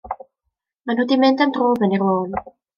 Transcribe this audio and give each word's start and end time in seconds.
Mae 0.85 0.95
nhw 0.97 1.05
'di 1.11 1.19
mynd 1.25 1.45
am 1.47 1.55
dro 1.59 1.71
fyny'r 1.85 2.09
lôn. 2.11 2.43